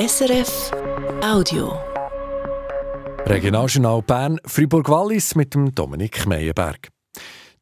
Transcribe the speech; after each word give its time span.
SRF 0.00 0.72
Audio. 1.22 1.78
Regionaljournal 3.26 4.00
Bern, 4.00 4.38
Fribourg-Wallis 4.46 5.34
mit 5.34 5.52
dem 5.52 5.74
Dominik 5.74 6.24
Meyerberg. 6.24 6.88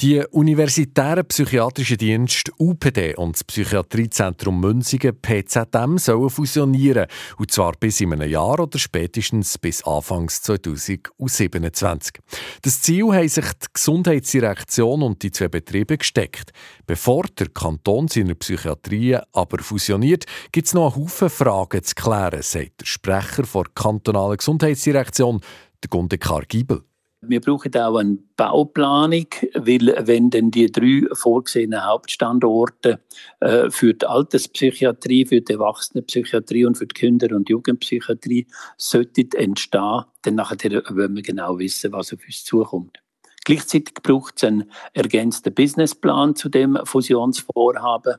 Die 0.00 0.22
universitären 0.30 1.24
psychiatrischen 1.26 1.96
Dienste 1.96 2.52
UPD 2.58 3.14
und 3.16 3.34
das 3.34 3.44
Psychiatriezentrum 3.44 4.60
Münzigen 4.60 5.18
PZM 5.18 5.96
sollen 5.96 6.28
fusionieren. 6.28 7.06
Und 7.38 7.50
zwar 7.50 7.72
bis 7.80 8.02
in 8.02 8.12
einem 8.12 8.28
Jahr 8.28 8.60
oder 8.60 8.78
spätestens 8.78 9.56
bis 9.56 9.82
Anfangs 9.84 10.42
2027. 10.42 12.18
Das 12.60 12.82
Ziel 12.82 13.06
haben 13.06 13.26
sich 13.26 13.46
die 13.46 13.66
Gesundheitsdirektion 13.72 15.02
und 15.02 15.22
die 15.22 15.30
zwei 15.30 15.48
Betriebe 15.48 15.96
gesteckt. 15.96 16.50
Bevor 16.86 17.24
der 17.38 17.48
Kanton 17.48 18.08
seine 18.08 18.34
Psychiatrie 18.34 19.16
aber 19.32 19.62
fusioniert, 19.62 20.26
gibt 20.52 20.66
es 20.66 20.74
noch 20.74 20.94
einen 20.94 21.04
Haufen 21.04 21.30
Fragen 21.30 21.82
zu 21.82 21.94
klären, 21.94 22.42
sagt 22.42 22.82
der 22.82 22.86
Sprecher 22.86 23.44
der 23.44 23.64
kantonalen 23.74 24.36
Gesundheitsdirektion, 24.36 25.40
der 25.82 25.88
Gunde 25.88 26.18
Giebel. 26.18 26.85
Wir 27.22 27.40
brauchen 27.40 27.74
auch 27.76 27.96
eine 27.96 28.18
Bauplanung, 28.36 29.26
weil 29.54 29.94
wenn 30.06 30.30
dann 30.30 30.50
die 30.50 30.70
drei 30.70 31.02
vorgesehenen 31.12 31.84
Hauptstandorte 31.84 33.00
äh, 33.40 33.70
für 33.70 33.94
die 33.94 34.06
Alterspsychiatrie, 34.06 35.26
für 35.26 35.40
die 35.40 35.54
Erwachsenenpsychiatrie 35.54 36.66
und 36.66 36.76
für 36.76 36.86
die 36.86 36.94
Kinder- 36.94 37.34
und 37.34 37.48
Jugendpsychiatrie 37.48 38.46
sollten 38.76 39.30
entstehen, 39.34 40.04
dann 40.22 40.34
nachher 40.34 40.82
wollen 40.90 41.16
wir 41.16 41.22
genau 41.22 41.58
wissen, 41.58 41.92
was 41.92 42.12
auf 42.12 42.20
uns 42.24 42.44
zukommt. 42.44 43.02
Gleichzeitig 43.46 43.94
braucht 44.02 44.34
es 44.36 44.44
einen 44.44 44.70
ergänzten 44.92 45.54
Businessplan 45.54 46.34
zu 46.34 46.48
dem 46.48 46.78
Fusionsvorhaben. 46.84 48.16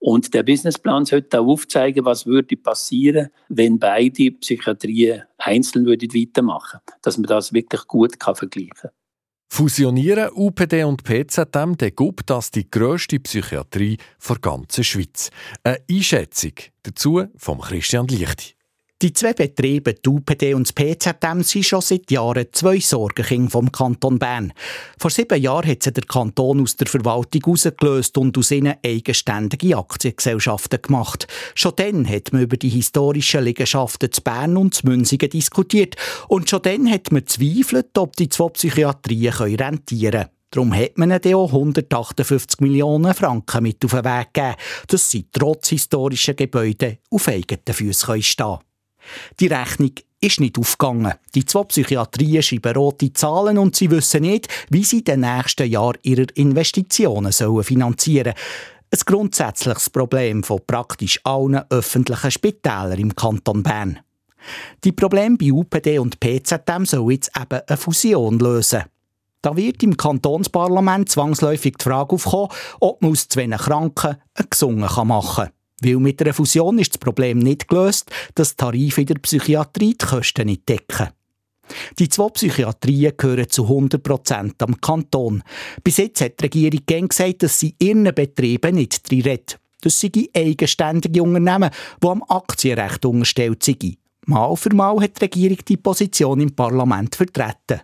Und 0.00 0.32
der 0.32 0.42
Businessplan 0.42 1.04
sollte 1.04 1.40
auch 1.40 1.46
aufzeigen, 1.46 2.06
was 2.06 2.24
würde 2.24 2.56
passieren, 2.56 3.28
wenn 3.48 3.78
beide 3.78 4.32
Psychiatrien 4.32 5.24
einzeln 5.36 5.84
würden 5.86 6.12
weitermachen 6.14 6.80
dass 7.02 7.18
man 7.18 7.26
das 7.28 7.52
wirklich 7.52 7.86
gut 7.86 8.18
kann 8.18 8.34
vergleichen 8.34 8.72
kann. 8.74 8.90
Fusionieren 9.52 10.30
UPD 10.32 10.84
und 10.84 11.02
PZM, 11.02 11.76
der 11.76 11.90
gibt 11.90 12.30
das 12.30 12.50
die 12.52 12.70
grösste 12.70 13.18
Psychiatrie 13.18 13.98
der 14.26 14.36
ganzen 14.38 14.84
Schweiz. 14.84 15.30
Eine 15.64 15.80
Einschätzung 15.90 16.52
dazu 16.84 17.24
von 17.36 17.60
Christian 17.60 18.06
Lichti. 18.06 18.54
Die 19.02 19.14
zwei 19.14 19.32
Betriebe, 19.32 19.94
die 19.94 20.08
UPD 20.10 20.52
und 20.52 20.68
das 20.68 20.74
PZM, 20.74 21.40
sind 21.40 21.64
schon 21.64 21.80
seit 21.80 22.10
Jahren 22.10 22.46
zwei 22.52 22.78
Sorgenkinder 22.80 23.50
vom 23.50 23.72
Kanton 23.72 24.18
Bern. 24.18 24.52
Vor 24.98 25.10
sieben 25.10 25.40
Jahren 25.40 25.70
hat 25.70 25.82
sie 25.82 25.92
der 25.92 26.04
Kanton 26.04 26.60
aus 26.60 26.76
der 26.76 26.86
Verwaltung 26.86 27.40
herausgelöst 27.42 28.18
und 28.18 28.36
aus 28.36 28.50
ihnen 28.50 28.74
eigenständige 28.84 29.78
Aktiengesellschaften 29.78 30.82
gemacht. 30.82 31.28
Schon 31.54 31.72
dann 31.76 32.06
hat 32.06 32.34
man 32.34 32.42
über 32.42 32.58
die 32.58 32.68
historischen 32.68 33.42
Liegenschaften 33.42 34.12
zu 34.12 34.20
Bern 34.20 34.58
und 34.58 34.74
zu 34.74 34.86
Münzigen 34.86 35.30
diskutiert. 35.30 35.96
Und 36.28 36.50
schon 36.50 36.60
dann 36.60 36.90
hat 36.90 37.10
man 37.10 37.26
zweifelt, 37.26 37.96
ob 37.96 38.16
die 38.16 38.28
zwei 38.28 38.50
Psychiatrien 38.50 39.32
rentieren 39.32 40.10
können. 40.10 40.28
Darum 40.50 40.74
hat 40.74 40.98
man 40.98 41.10
ihnen 41.10 41.34
auch 41.36 41.52
158 41.54 42.60
Millionen 42.60 43.14
Franken 43.14 43.62
mit 43.62 43.82
auf 43.82 43.92
den 43.92 44.04
Weg 44.04 44.34
gegeben, 44.34 44.56
dass 44.88 45.10
sie 45.10 45.26
trotz 45.32 45.68
historischer 45.68 46.34
Gebäude 46.34 46.98
auf 47.08 47.28
eigenen 47.28 47.62
Füßen 47.72 48.22
stehen 48.22 48.46
können. 48.46 48.69
Die 49.38 49.46
Rechnung 49.46 49.92
ist 50.20 50.40
nicht 50.40 50.58
aufgegangen. 50.58 51.14
Die 51.34 51.44
zwei 51.44 51.64
Psychiatrien 51.64 52.42
schreiben 52.42 52.74
rote 52.74 53.12
Zahlen 53.12 53.58
und 53.58 53.74
sie 53.74 53.90
wissen 53.90 54.22
nicht, 54.22 54.48
wie 54.68 54.84
sie 54.84 55.02
den 55.02 55.20
nächsten 55.20 55.68
Jahren 55.68 55.98
ihre 56.02 56.26
Investitionen 56.34 57.32
sollen 57.32 57.64
finanzieren 57.64 58.34
sollen. 58.34 58.92
Ein 58.92 59.00
grundsätzliches 59.06 59.88
Problem 59.90 60.42
von 60.42 60.60
praktisch 60.66 61.20
allen 61.24 61.62
öffentlichen 61.70 62.30
Spitälern 62.30 62.98
im 62.98 63.14
Kanton 63.14 63.62
Bern. 63.62 64.00
Die 64.84 64.92
Probleme 64.92 65.36
bei 65.36 65.52
UPD 65.52 65.98
und 65.98 66.18
PZM 66.18 66.84
sollen 66.84 67.10
jetzt 67.10 67.30
eben 67.36 67.60
eine 67.66 67.76
Fusion 67.76 68.38
lösen. 68.38 68.84
Da 69.42 69.56
wird 69.56 69.82
im 69.82 69.96
Kantonsparlament 69.96 71.08
zwangsläufig 71.08 71.76
die 71.78 71.84
Frage 71.84 72.14
aufkommen, 72.14 72.48
ob 72.80 73.00
man 73.00 73.12
aus 73.12 73.28
zwei 73.28 73.46
Kranken 73.46 74.16
einen 74.34 74.50
Gesungen 74.50 74.88
machen 75.06 75.44
kann. 75.44 75.52
Weil 75.80 75.96
mit 75.96 76.20
einer 76.22 76.34
Fusion 76.34 76.78
ist 76.78 76.92
das 76.92 76.98
Problem 76.98 77.38
nicht 77.38 77.68
gelöst, 77.68 78.10
dass 78.34 78.56
Tarife 78.56 79.00
in 79.00 79.06
der 79.06 79.14
Psychiatrie 79.16 79.96
die 80.00 80.06
Kosten 80.06 80.46
nicht 80.46 80.68
decken. 80.68 81.08
Die 81.98 82.08
zwei 82.08 82.28
Psychiatrien 82.30 83.12
gehören 83.16 83.48
zu 83.48 83.64
100 83.64 84.02
Prozent 84.02 84.62
am 84.62 84.80
Kanton. 84.80 85.42
Bis 85.84 85.98
jetzt 85.98 86.20
hat 86.20 86.38
die 86.40 86.44
Regierung 86.44 86.80
gern 86.86 87.08
gesagt, 87.08 87.42
dass 87.42 87.60
sie 87.60 87.74
ihren 87.78 88.12
Betrieben 88.14 88.74
nicht 88.74 89.08
drin 89.08 89.22
redet. 89.22 89.58
Das 89.80 89.98
sind 89.98 90.18
eigenständige 90.36 91.22
Unternehmen, 91.22 91.70
die 92.02 92.06
am 92.06 92.22
Aktienrecht 92.28 93.04
unterstellt 93.04 93.62
sind. 93.62 93.98
Mal 94.30 94.54
für 94.54 94.72
Mal 94.72 95.00
hat 95.00 95.16
die 95.16 95.24
Regierung 95.24 95.58
die 95.68 95.76
Position 95.76 96.40
im 96.40 96.54
Parlament 96.54 97.16
vertreten. 97.16 97.80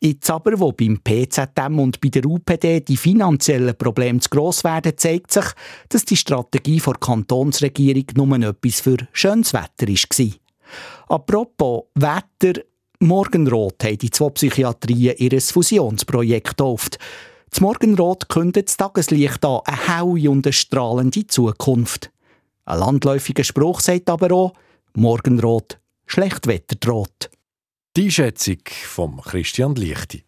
Jetzt 0.00 0.30
aber, 0.30 0.60
wo 0.60 0.70
beim 0.72 1.00
PZM 1.02 1.78
und 1.78 1.98
bei 2.00 2.10
der 2.10 2.26
UPD 2.26 2.80
die 2.80 2.96
finanziellen 2.98 3.76
Probleme 3.76 4.20
zu 4.20 4.28
gross 4.28 4.64
werden, 4.64 4.92
zeigt 4.98 5.32
sich, 5.32 5.46
dass 5.88 6.04
die 6.04 6.16
Strategie 6.16 6.80
der 6.84 6.92
Kantonsregierung 6.94 8.04
nur 8.14 8.36
etwas 8.36 8.80
für 8.80 8.98
schönes 9.12 9.54
Wetter 9.54 9.88
war. 9.88 11.16
Apropos 11.16 11.84
Wetter, 11.94 12.60
Morgenrot 13.00 13.82
haben 13.82 13.98
die 13.98 14.10
zwei 14.10 14.28
Psychiatrien 14.28 15.16
ihr 15.16 15.40
Fusionsprojekt 15.40 16.60
oft. 16.60 16.98
Das 17.48 17.62
Morgenrot 17.62 18.28
kündet 18.28 18.68
das 18.68 18.76
Tageslicht 18.76 19.42
an, 19.42 19.60
eine 19.64 19.86
helle 19.86 20.30
und 20.30 20.46
eine 20.46 20.52
strahlende 20.52 21.26
Zukunft. 21.26 22.10
Ein 22.66 22.80
landläufiger 22.80 23.44
Spruch 23.44 23.80
sagt 23.80 24.10
aber 24.10 24.30
auch, 24.32 24.52
Morgenrot, 24.94 25.78
Schlechtwetter 26.06 26.76
droht. 26.76 27.30
Die 27.96 28.04
Einschätzung 28.04 28.58
von 28.86 29.20
Christian 29.22 29.74
Lichti. 29.74 30.24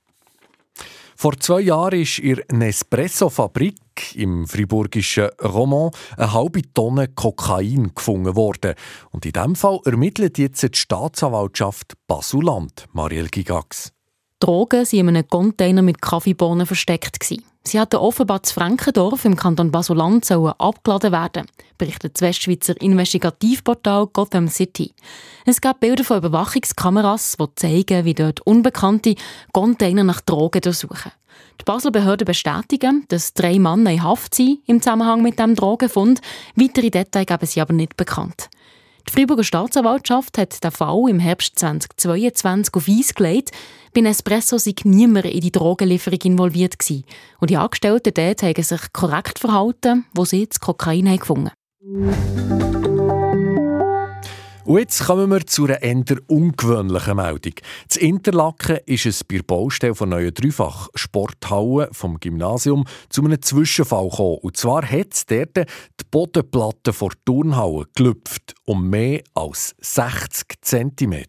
Vor 1.16 1.38
zwei 1.38 1.60
Jahren 1.60 2.00
ist 2.00 2.18
in 2.18 2.40
Nespresso-Fabrik 2.50 4.14
im 4.14 4.48
friburgischen 4.48 5.28
Romont 5.42 5.94
eine 6.16 6.32
halbe 6.32 6.62
Tonne 6.72 7.08
Kokain 7.08 7.92
gefunden 7.94 8.34
worden. 8.36 8.74
Und 9.10 9.26
in 9.26 9.32
diesem 9.32 9.54
Fall 9.54 9.80
ermittelt 9.84 10.38
jetzt 10.38 10.62
die 10.62 10.78
Staatsanwaltschaft 10.78 11.92
Basuland, 12.06 12.86
Marielle 12.94 13.28
Gigax. 13.28 13.92
Drogen 14.38 14.86
waren 14.86 14.98
in 14.98 15.08
einem 15.08 15.28
Container 15.28 15.82
mit 15.82 16.00
Kaffeebohnen 16.00 16.64
versteckt. 16.64 17.18
Sie 17.62 17.78
hatten 17.78 17.96
offenbar 17.96 18.42
zu 18.42 18.54
Frankendorf 18.54 19.24
im 19.24 19.36
Kanton 19.36 19.70
sollen 19.82 20.22
abgeladen 20.58 21.12
werden, 21.12 21.46
berichtet 21.76 22.14
das 22.14 22.22
Westschweizer 22.22 22.80
Investigativportal 22.80 24.06
Gotham 24.06 24.48
City. 24.48 24.94
Es 25.44 25.60
gab 25.60 25.80
Bilder 25.80 26.02
von 26.02 26.18
Überwachungskameras, 26.18 27.36
die 27.38 27.54
zeigen, 27.56 28.04
wie 28.06 28.14
dort 28.14 28.40
Unbekannte 28.40 29.14
Container 29.52 30.04
nach 30.04 30.22
Drogen 30.22 30.62
durchsuchen. 30.62 31.12
Die 31.60 31.64
Basler 31.64 31.90
Behörden 31.90 32.24
bestätigen, 32.24 33.04
dass 33.08 33.34
drei 33.34 33.58
Männer 33.58 33.90
in 33.90 34.02
Haft 34.02 34.34
sind 34.34 34.60
im 34.66 34.80
Zusammenhang 34.80 35.22
mit 35.22 35.38
dem 35.38 35.54
Drogenfund. 35.54 36.22
Weitere 36.56 36.88
Details 36.88 37.26
geben 37.26 37.46
sie 37.46 37.60
aber 37.60 37.74
nicht 37.74 37.96
bekannt. 37.96 38.48
Die 39.10 39.16
Freiburger 39.16 39.42
Staatsanwaltschaft 39.42 40.38
hat 40.38 40.62
den 40.62 40.70
Fall 40.70 41.08
im 41.08 41.18
Herbst 41.18 41.58
2022 41.58 42.72
auf 42.74 42.88
Eis 42.88 43.12
gelegt. 43.12 43.50
Bei 43.92 44.02
Nespresso 44.02 44.56
sei 44.56 44.72
niemand 44.84 45.26
in 45.26 45.40
die 45.40 45.50
Drogenlieferung 45.50 46.20
involviert 46.22 46.78
gewesen. 46.78 47.04
Und 47.40 47.50
die 47.50 47.56
Angestellten 47.56 48.14
dort 48.14 48.42
haben 48.44 48.62
sich 48.62 48.92
korrekt 48.92 49.40
verhalten, 49.40 50.04
wo 50.14 50.24
sie 50.24 50.46
das 50.46 50.60
Kokain 50.60 51.08
haben 51.08 51.18
gefunden 51.18 52.69
und 54.70 54.78
jetzt 54.78 55.04
kommen 55.04 55.28
wir 55.32 55.40
zu 55.40 55.64
einer 55.64 55.82
eher 55.82 56.18
ungewöhnlichen 56.28 57.16
Meldung. 57.16 57.54
Das 57.88 57.96
Interlaken 57.96 58.78
ist 58.86 59.04
es 59.04 59.24
bei 59.24 59.38
der 59.38 59.42
Baustelle 59.42 59.96
von 59.96 60.10
neuen 60.10 60.32
Dreifach-Sporthallen 60.32 61.92
vom 61.92 62.20
Gymnasium 62.20 62.84
zu 63.08 63.24
einem 63.24 63.42
Zwischenfall 63.42 64.08
gekommen. 64.08 64.38
Und 64.42 64.56
zwar 64.56 64.88
hat 64.88 65.12
es 65.12 65.26
dort 65.26 65.56
die 65.56 66.04
Bodenplatte 66.08 66.92
vor 66.92 67.10
Turnhalle 67.24 67.86
gelüpft 67.96 68.54
um 68.64 68.88
mehr 68.88 69.22
als 69.34 69.74
60 69.80 70.62
cm. 70.62 71.24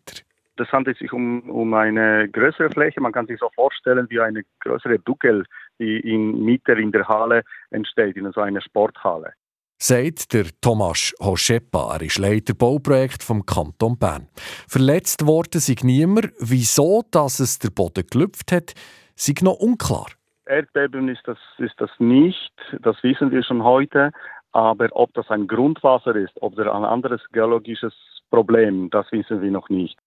Das 0.57 0.71
handelt 0.71 0.99
sich 0.99 1.11
um, 1.11 1.49
um 1.49 1.73
eine 1.73 2.29
größere 2.29 2.69
Fläche. 2.69 3.01
Man 3.01 3.11
kann 3.11 3.25
sich 3.25 3.39
so 3.39 3.49
vorstellen 3.55 4.05
wie 4.11 4.19
eine 4.19 4.43
größere 4.59 4.99
Duckel, 4.99 5.45
die 5.79 5.99
in 6.01 6.45
Mitte 6.45 6.73
in 6.73 6.91
der 6.91 7.07
Halle 7.07 7.41
entsteht, 7.71 8.17
in 8.17 8.31
so 8.33 8.41
einer 8.41 8.61
Sporthalle 8.61 9.33
sagt 9.81 10.33
der 10.33 10.45
Thomas 10.61 11.11
Hoschepa. 11.19 11.95
Er 11.95 12.03
ist 12.03 12.19
Leiter 12.19 12.53
Bauprojekt 12.53 13.23
vom 13.23 13.47
Kanton 13.47 13.97
Bern. 13.97 14.27
Verletzt 14.67 15.25
worden 15.25 15.59
sei 15.59 15.75
niemand. 15.81 16.31
Wieso 16.39 17.03
dass 17.09 17.39
es 17.39 17.57
der 17.57 17.71
Boden 17.71 18.05
gelüpft 18.05 18.51
hat, 18.51 18.73
sei 19.15 19.33
noch 19.41 19.55
unklar. 19.59 20.05
Erdbeben 20.45 21.09
ist 21.09 21.23
das, 21.25 21.39
ist 21.57 21.73
das 21.77 21.89
nicht, 21.97 22.53
das 22.81 23.01
wissen 23.01 23.31
wir 23.31 23.43
schon 23.43 23.63
heute. 23.63 24.11
Aber 24.51 24.89
ob 24.91 25.13
das 25.13 25.29
ein 25.29 25.47
Grundwasser 25.47 26.15
ist, 26.15 26.33
ob 26.41 26.55
das 26.55 26.67
ein 26.67 26.85
anderes 26.85 27.21
geologisches 27.31 27.93
Problem, 28.29 28.89
das 28.91 29.11
wissen 29.11 29.41
wir 29.41 29.49
noch 29.49 29.69
nicht. 29.69 29.97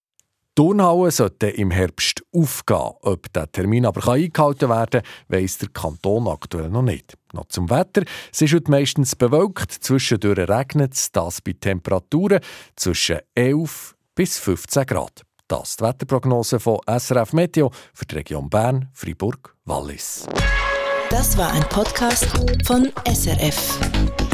Turnhallen 0.55 1.11
sollten 1.11 1.49
im 1.49 1.69
Herbst 1.69 2.23
aufgehen. 2.33 2.93
Ob 3.01 3.31
der 3.33 3.51
Termin 3.51 3.85
aber 3.85 4.09
eingehalten 4.09 4.69
werden 4.69 5.01
kann, 5.01 5.11
weiss 5.27 5.57
der 5.57 5.67
Kanton 5.69 6.29
aktuell 6.29 6.69
noch 6.69 6.81
nicht. 6.81 7.17
Noch 7.33 7.47
zum 7.49 7.69
Wetter. 7.69 8.03
Es 8.31 8.41
ist 8.41 8.53
heute 8.53 8.71
meistens 8.71 9.17
bewölkt, 9.17 9.71
zwischendurch 9.71 10.49
regnet 10.49 10.93
es, 10.93 11.11
das 11.11 11.41
bei 11.41 11.53
Temperaturen 11.59 12.39
zwischen 12.77 13.19
11 13.35 13.95
bis 14.15 14.39
15 14.39 14.85
Grad. 14.85 15.23
Das 15.49 15.71
ist 15.71 15.81
die 15.81 15.83
Wetterprognose 15.83 16.59
von 16.59 16.79
SRF 16.87 17.33
Meteo 17.33 17.71
für 17.93 18.05
die 18.05 18.15
Region 18.15 18.49
Bern, 18.49 18.89
Fribourg, 18.93 19.55
Wallis. 19.65 20.25
Das 21.09 21.37
war 21.37 21.51
ein 21.51 21.63
Podcast 21.69 22.27
von 22.65 22.91
SRF. 23.05 24.24